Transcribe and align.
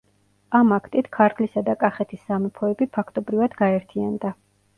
ამ 0.59 0.71
აქტით 0.77 1.09
ქართლისა 1.17 1.63
და 1.67 1.75
კახეთის 1.83 2.25
სამეფოები 2.31 2.89
ფაქტობრივად 2.97 3.55
გაერთიანდა. 3.61 4.35